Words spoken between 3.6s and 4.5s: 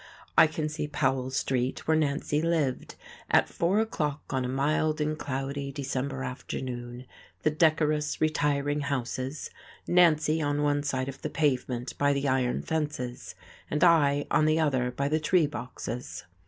o'clock on a